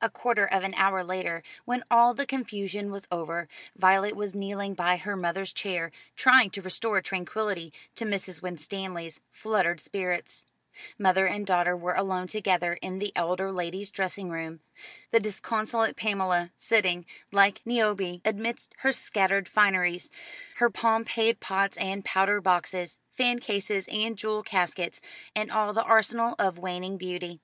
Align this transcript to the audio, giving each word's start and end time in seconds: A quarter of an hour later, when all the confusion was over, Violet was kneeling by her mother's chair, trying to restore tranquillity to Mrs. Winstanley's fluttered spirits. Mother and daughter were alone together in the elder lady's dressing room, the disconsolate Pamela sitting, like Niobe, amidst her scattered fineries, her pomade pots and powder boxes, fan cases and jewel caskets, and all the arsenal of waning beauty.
A 0.00 0.08
quarter 0.08 0.46
of 0.46 0.62
an 0.64 0.72
hour 0.78 1.04
later, 1.04 1.42
when 1.66 1.84
all 1.90 2.14
the 2.14 2.24
confusion 2.24 2.90
was 2.90 3.06
over, 3.10 3.48
Violet 3.76 4.16
was 4.16 4.34
kneeling 4.34 4.72
by 4.72 4.96
her 4.96 5.14
mother's 5.14 5.52
chair, 5.52 5.92
trying 6.16 6.48
to 6.52 6.62
restore 6.62 7.02
tranquillity 7.02 7.70
to 7.96 8.06
Mrs. 8.06 8.40
Winstanley's 8.40 9.20
fluttered 9.30 9.78
spirits. 9.78 10.46
Mother 10.98 11.26
and 11.26 11.44
daughter 11.46 11.76
were 11.76 11.92
alone 11.92 12.28
together 12.28 12.78
in 12.80 12.98
the 12.98 13.12
elder 13.14 13.52
lady's 13.52 13.90
dressing 13.90 14.30
room, 14.30 14.60
the 15.10 15.20
disconsolate 15.20 15.96
Pamela 15.96 16.50
sitting, 16.56 17.04
like 17.30 17.60
Niobe, 17.66 18.22
amidst 18.24 18.72
her 18.78 18.90
scattered 18.94 19.50
fineries, 19.50 20.10
her 20.56 20.70
pomade 20.70 21.40
pots 21.40 21.76
and 21.76 22.06
powder 22.06 22.40
boxes, 22.40 22.98
fan 23.10 23.38
cases 23.38 23.86
and 23.88 24.16
jewel 24.16 24.42
caskets, 24.42 25.02
and 25.36 25.50
all 25.52 25.74
the 25.74 25.84
arsenal 25.84 26.34
of 26.38 26.56
waning 26.58 26.96
beauty. 26.96 27.38